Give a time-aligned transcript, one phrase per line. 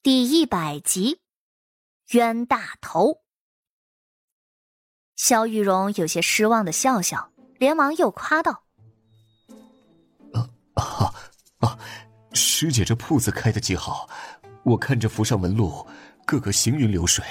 [0.00, 1.22] 第一百集，
[2.12, 3.22] 冤大头。
[5.16, 8.62] 萧玉荣有些失望的笑笑，连忙又夸道
[10.32, 11.12] ：“啊啊
[11.58, 11.78] 啊！
[12.32, 14.08] 师姐这铺子开的极好，
[14.62, 15.84] 我看这符上纹路，
[16.24, 17.24] 个个行云流水。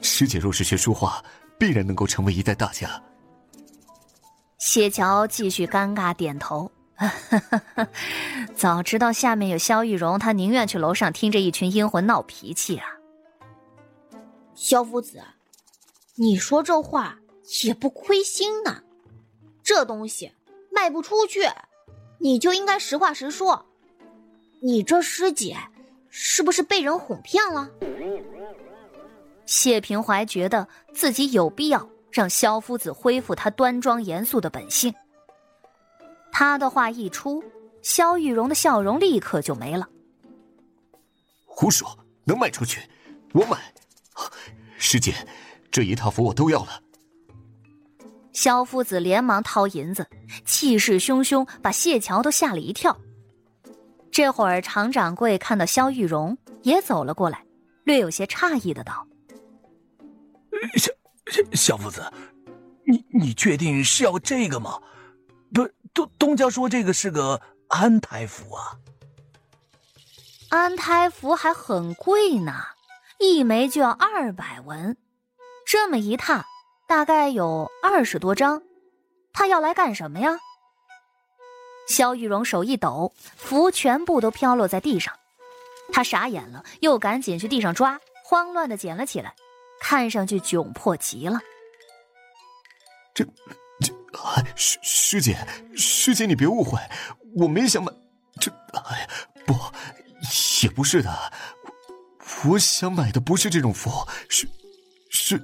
[0.00, 1.24] 师姐若是学书画，
[1.56, 3.00] 必然能够成为一代大家。”
[4.58, 6.68] 谢桥继续尴尬点头。
[8.54, 12.86] 早知道下面有萧玉荣，他宁愿去楼上听着一群阴魂闹脾气啊！
[14.54, 15.20] 萧夫子，
[16.14, 17.18] 你说这话
[17.64, 18.80] 也不亏心呐。
[19.62, 20.30] 这东西
[20.70, 21.40] 卖不出去，
[22.18, 23.66] 你就应该实话实说。
[24.60, 25.56] 你这师姐
[26.08, 27.68] 是不是被人哄骗了？
[29.44, 34.94] 谢平怀觉得自己有必要让萧夫子恢复他端庄严肃的本性。
[36.32, 37.44] 他的话一出，
[37.82, 39.86] 萧玉荣的笑容立刻就没了。
[41.44, 42.80] 胡说，能卖出去，
[43.34, 43.58] 我买。
[44.78, 45.14] 师姐，
[45.70, 46.80] 这一套服我都要了。
[48.32, 50.08] 萧夫子连忙掏银子，
[50.46, 52.98] 气势汹汹，把谢桥都吓了一跳。
[54.10, 57.44] 这会儿，常掌柜看到萧玉荣，也走了过来，
[57.84, 59.06] 略有些诧异的道
[60.76, 60.90] ：“萧
[61.26, 62.02] 萧萧夫子，
[62.84, 64.80] 你你确定是要这个吗？”
[65.94, 68.78] 不，东东家说这个是个安胎符啊。
[70.48, 72.52] 安胎符还很贵呢，
[73.18, 74.96] 一枚就要二百文，
[75.66, 76.44] 这么一沓，
[76.86, 78.62] 大概有二十多张。
[79.32, 80.38] 他要来干什么呀？
[81.88, 85.14] 萧玉荣手一抖，符全部都飘落在地上，
[85.92, 89.34] 他傻眼了，又赶紧去地上抓，慌乱的捡了起来，
[89.80, 91.40] 看上去窘迫极了。
[93.14, 93.26] 这。
[94.12, 95.38] 啊师师姐，
[95.76, 96.78] 师姐，你别误会，
[97.34, 97.92] 我没想买
[98.40, 98.50] 这。
[98.72, 99.08] 哎，
[99.46, 99.54] 不，
[100.62, 101.32] 也不是的，
[102.44, 103.90] 我想买的不是这种符，
[104.28, 104.48] 是
[105.10, 105.42] 是。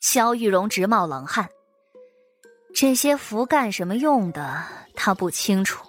[0.00, 1.48] 萧玉荣直冒冷汗。
[2.74, 4.64] 这些符干什么用的？
[4.94, 5.86] 他不清楚，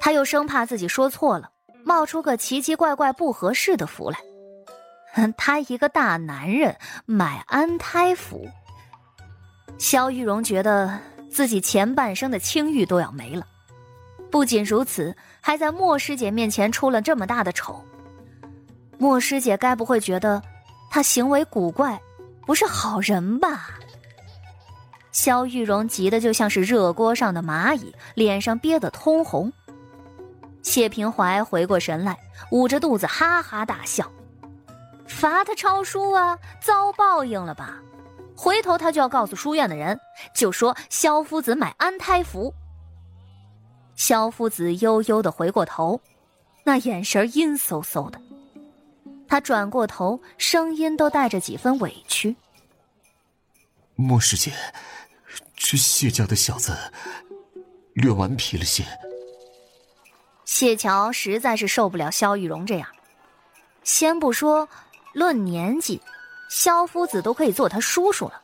[0.00, 1.50] 他又生怕自己说错了，
[1.84, 4.18] 冒出个奇奇怪怪不合适的符来。
[5.36, 8.48] 他一个大男人买安胎符。
[9.78, 10.98] 萧玉荣觉得
[11.30, 13.46] 自己前半生的清誉都要没了，
[14.30, 17.82] 不仅如此，还在莫师姐面前出了这么大的丑。
[18.98, 20.40] 莫师姐该不会觉得
[20.90, 22.00] 他行为古怪，
[22.46, 23.70] 不是好人吧？
[25.10, 29.52] 萧玉荣急得就像是热锅上的蚂蚁，脸上憋得通红。
[30.62, 32.16] 谢平怀回过神来，
[32.52, 34.10] 捂着肚子哈哈大笑
[35.08, 37.76] ：“罚他抄书啊，遭报应了吧？”
[38.42, 40.00] 回头他就要告诉书院的人，
[40.34, 42.52] 就说萧夫子买安胎符。
[43.94, 46.00] 萧夫子悠悠的回过头，
[46.64, 48.20] 那眼神阴飕飕的。
[49.28, 52.34] 他转过头，声音都带着几分委屈
[53.94, 54.50] ：“莫师姐，
[55.54, 56.76] 这谢家的小子
[57.92, 58.84] 略顽皮了些。”
[60.44, 62.88] 谢桥实在是受不了萧玉荣这样，
[63.84, 64.68] 先不说
[65.12, 66.02] 论年纪。
[66.54, 68.38] 萧夫子都可以做他叔叔了，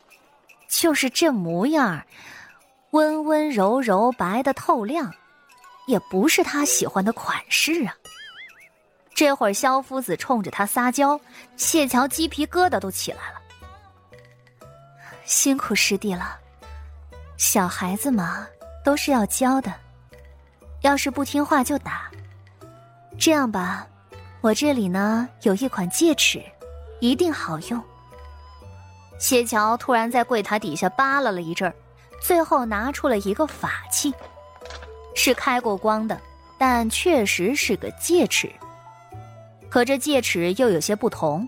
[0.66, 2.02] 就是这模样
[2.92, 5.12] 温温柔柔、白的透亮，
[5.86, 7.94] 也不是他喜欢的款式啊。
[9.14, 11.20] 这会儿萧夫子冲着他撒娇，
[11.58, 13.42] 谢桥鸡皮疙瘩都起来了。
[15.26, 16.38] 辛苦师弟了，
[17.36, 18.46] 小孩子嘛，
[18.82, 19.70] 都是要教的，
[20.80, 22.10] 要是不听话就打。
[23.18, 23.86] 这样吧，
[24.40, 26.42] 我这里呢有一款戒尺，
[27.00, 27.84] 一定好用。
[29.18, 31.74] 谢桥突然在柜台底下扒拉了一阵儿，
[32.20, 34.14] 最后拿出了一个法器，
[35.14, 36.20] 是开过光的，
[36.56, 38.50] 但确实是个戒尺。
[39.68, 41.46] 可这戒尺又有些不同，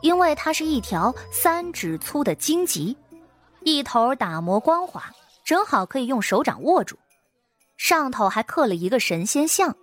[0.00, 2.96] 因为它是一条三指粗的荆棘，
[3.62, 5.12] 一头打磨光滑，
[5.44, 6.96] 正好可以用手掌握住。
[7.76, 9.74] 上头还刻了一个神仙像，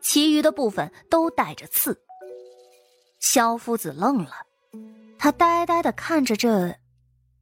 [0.00, 1.98] 其余的部分都带着刺。
[3.20, 4.32] 萧夫子愣了。
[5.22, 6.74] 他呆呆的看着这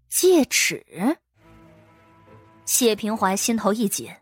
[0.09, 0.85] 戒尺，
[2.65, 4.13] 谢平怀心头一紧，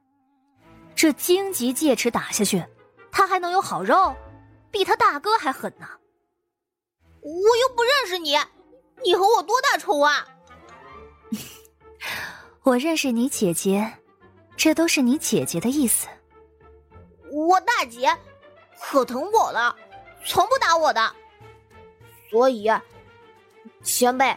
[0.94, 2.62] 这荆棘戒尺打下去，
[3.10, 4.14] 他还能有好肉？
[4.70, 5.88] 比他大哥还狠呢！
[7.22, 8.36] 我又不认识你，
[9.02, 10.28] 你和我多大仇啊？
[12.62, 13.90] 我认识你姐姐，
[14.54, 16.06] 这都是你姐姐的意思。
[17.32, 18.14] 我大姐
[18.78, 19.74] 可疼我了，
[20.26, 21.16] 从不打我的，
[22.28, 22.70] 所以。
[23.82, 24.36] 前辈，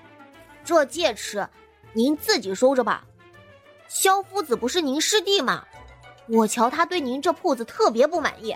[0.64, 1.48] 这戒尺
[1.94, 3.04] 您自己收着吧。
[3.88, 5.66] 萧夫子不是您师弟吗？
[6.28, 8.56] 我瞧他对您这铺子特别不满意，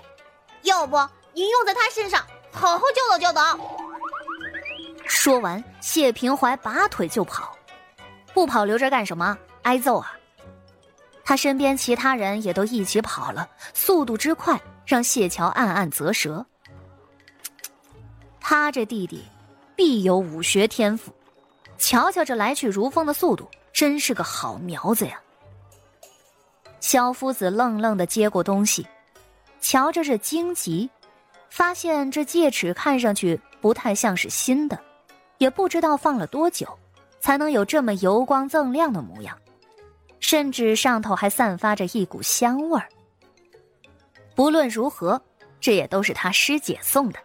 [0.62, 0.96] 要不
[1.32, 3.58] 您用在他身上好好教导教导。
[5.04, 7.56] 说完，谢平怀拔腿就跑，
[8.32, 9.36] 不跑留着干什么？
[9.62, 10.16] 挨揍啊！
[11.24, 16.46] 他身边其他人也都一起跑了，速度之快让谢桥暗暗啧舌。
[18.40, 19.24] 他这弟弟
[19.76, 21.12] 必有武学天赋，
[21.78, 25.20] 瞧瞧这来去如风的速度，真是个好苗子呀！
[26.80, 28.86] 萧夫子愣愣的接过东西，
[29.60, 30.88] 瞧着这荆棘，
[31.48, 34.78] 发现这戒尺看上去不太像是新的，
[35.38, 36.68] 也不知道放了多久，
[37.20, 39.36] 才能有这么油光锃亮的模样。
[40.20, 42.88] 甚至上头还散发着一股香味儿。
[44.34, 45.20] 不论如何，
[45.60, 47.18] 这也都是他师姐送的。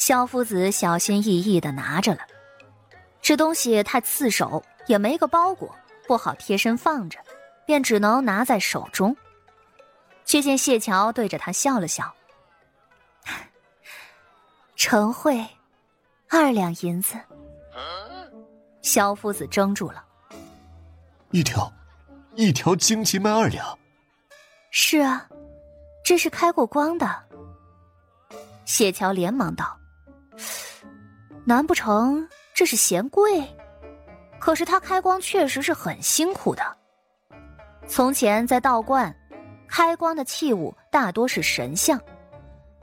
[0.00, 2.20] 萧夫子小心翼翼的拿着了，
[3.20, 5.76] 这东西太刺手，也没个包裹，
[6.06, 7.18] 不好贴身放着，
[7.66, 9.14] 便只能拿在手中。
[10.24, 12.14] 却见谢桥对着他笑了笑
[14.74, 15.46] ：“成会，
[16.30, 17.14] 二两银子。”
[18.80, 20.02] 萧夫子怔住了。
[21.30, 21.70] 一条，
[22.36, 23.78] 一条荆棘卖二两。
[24.70, 25.28] 是啊，
[26.02, 27.22] 这是开过光的。
[28.64, 29.76] 谢桥连忙道
[31.44, 33.42] ：“难不成这是嫌贵？
[34.38, 36.62] 可是他开光确实是很辛苦的。
[37.86, 39.14] 从前在道观，
[39.68, 42.00] 开光的器物大多是神像，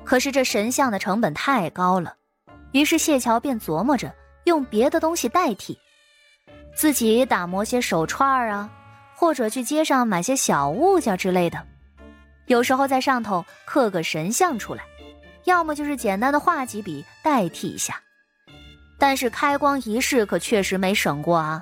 [0.03, 2.15] 可是这神像的成本太高了，
[2.73, 4.13] 于是谢桥便琢磨着
[4.45, 5.77] 用别的东西代替。”
[6.75, 8.69] 自己打磨些手串啊，
[9.15, 11.65] 或者去街上买些小物件之类的，
[12.45, 14.83] 有时候在上头刻个神像出来，
[15.47, 17.99] 要么就是简单的画几笔代替一下。
[18.99, 21.61] 但是开光仪式可确实没省过啊，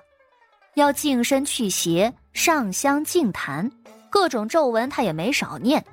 [0.73, 3.71] 要净身去邪、上香净坛，
[4.09, 5.85] 各种咒文他也没少念，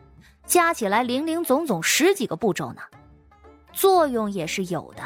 [0.47, 2.83] 加起来零零总总十几个步骤呢，
[3.73, 5.03] 作用也是有的。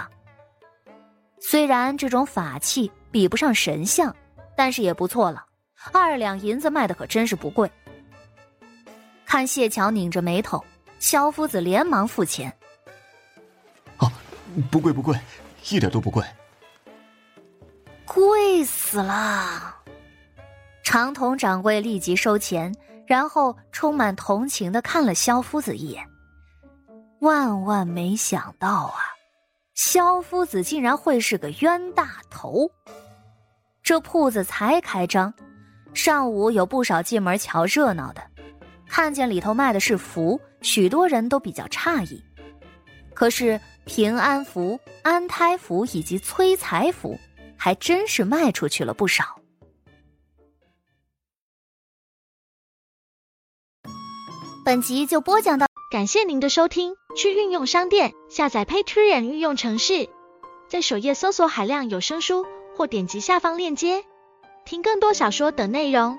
[1.40, 2.90] 虽然这种法器。
[3.12, 4.14] 比不上神像，
[4.54, 5.42] 但是也不错了。
[5.90, 7.70] 二两银子卖的可真是不贵。
[9.24, 10.62] 看谢桥拧着眉头，
[10.98, 12.54] 萧夫子连忙付钱。
[14.70, 15.18] 不贵不贵，
[15.70, 16.24] 一点都不贵。
[18.04, 19.76] 贵死了！
[20.82, 22.74] 长筒掌柜立即收钱，
[23.06, 26.06] 然后充满同情的看了萧夫子一眼。
[27.20, 29.00] 万万没想到啊，
[29.74, 32.70] 萧夫子竟然会是个冤大头。
[33.82, 35.32] 这铺子才开张，
[35.92, 38.22] 上午有不少进门瞧热闹的，
[38.88, 42.22] 看见里头卖的是符，许多人都比较诧异。
[43.16, 47.18] 可是平安符、安胎符以及催财符，
[47.56, 49.40] 还真是卖出去了不少。
[54.64, 56.94] 本集就播讲到，感谢您的收听。
[57.16, 60.10] 去运用商店下载 Patreon 运用城市，
[60.68, 62.46] 在首页搜索海量有声书。
[62.76, 64.04] 或点击下方链接，
[64.66, 66.18] 听更多小说等内容。